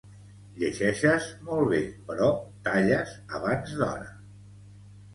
Llegeixes 0.63 1.27
molt 1.51 1.69
bé 1.75 1.83
però 2.17 2.33
talles 2.71 3.15
abans 3.41 3.79
d'hora 3.83 4.13